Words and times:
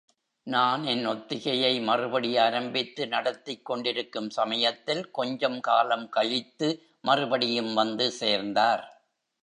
நான் 0.47 0.83
என் 0.83 1.05
ஒத்திகையை 1.07 1.81
மறுபடி 1.81 2.37
ஆரம்பித்து 2.37 3.07
நடத்திக் 3.07 3.65
கொண்டிருக்கும் 3.65 4.29
சமயத்தில் 4.29 5.11
கொஞ்சம் 5.11 5.59
காலம் 5.59 6.09
கழித்து 6.09 6.69
மறுபடியும் 7.03 7.73
வந்து 7.73 8.11
சேர்ந்தார்! 8.11 8.85